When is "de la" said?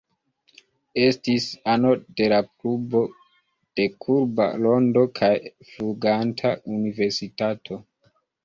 2.21-2.39